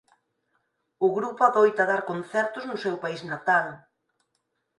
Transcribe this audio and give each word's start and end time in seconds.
O 1.05 1.07
grupo 1.17 1.41
adoita 1.45 1.83
dar 1.91 2.01
concertos 2.11 2.63
no 2.69 2.77
seu 2.83 2.95
país 3.03 3.21
natal. 3.31 3.67